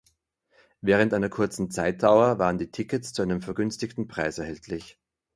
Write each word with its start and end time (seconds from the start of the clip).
Während 0.81 1.13
einer 1.13 1.29
kurzen 1.29 1.69
Zeitdauer 1.69 2.39
waren 2.39 2.57
die 2.57 2.71
Tickets 2.71 3.13
zu 3.13 3.21
einem 3.21 3.39
vergünstigten 3.43 4.07
Preis 4.07 4.39
erhältlich. 4.39 4.97